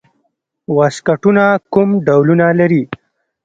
واسکټونه 0.77 1.43
کوم 1.73 1.89
ډولونه 2.05 2.45
لري؟ 2.59 2.83